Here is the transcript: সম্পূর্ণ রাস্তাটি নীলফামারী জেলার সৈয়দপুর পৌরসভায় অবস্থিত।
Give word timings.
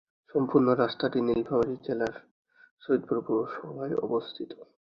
সম্পূর্ণ 0.35 0.67
রাস্তাটি 0.73 1.19
নীলফামারী 1.21 1.75
জেলার 1.85 2.15
সৈয়দপুর 2.83 3.17
পৌরসভায় 3.27 3.95
অবস্থিত। 3.97 4.51